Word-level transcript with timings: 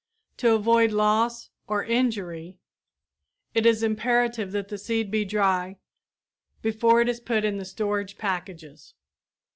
To 0.37 0.55
avoid 0.55 0.91
loss 0.91 1.51
or 1.67 1.83
injury 1.83 2.57
it 3.53 3.67
is 3.67 3.83
imperative 3.83 4.51
that 4.51 4.69
the 4.69 4.79
seed 4.79 5.11
be 5.11 5.23
dry 5.25 5.77
before 6.63 7.01
it 7.01 7.07
is 7.07 7.19
put 7.19 7.45
in 7.45 7.57
the 7.57 7.65
storage 7.65 8.17
packages. 8.17 8.95